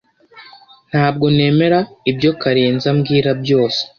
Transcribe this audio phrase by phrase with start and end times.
[0.89, 1.79] Ntabwo nemera
[2.11, 3.79] ibyo Karenzi ambwira byose.